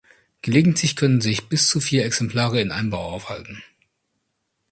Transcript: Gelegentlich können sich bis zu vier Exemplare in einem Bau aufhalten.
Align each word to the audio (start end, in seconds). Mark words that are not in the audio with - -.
Gelegentlich 0.41 0.95
können 0.95 1.21
sich 1.21 1.47
bis 1.47 1.67
zu 1.69 1.79
vier 1.79 2.05
Exemplare 2.05 2.59
in 2.59 2.71
einem 2.71 2.89
Bau 2.89 3.11
aufhalten. 3.11 3.61